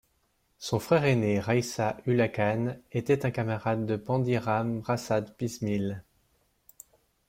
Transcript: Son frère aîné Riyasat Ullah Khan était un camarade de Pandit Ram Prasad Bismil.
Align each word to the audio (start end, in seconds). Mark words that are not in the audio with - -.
Son 0.57 0.79
frère 0.79 1.05
aîné 1.05 1.39
Riyasat 1.39 1.97
Ullah 2.07 2.27
Khan 2.27 2.75
était 2.91 3.23
un 3.23 3.29
camarade 3.29 3.85
de 3.85 3.97
Pandit 3.97 4.39
Ram 4.39 4.81
Prasad 4.81 5.35
Bismil. 5.37 6.03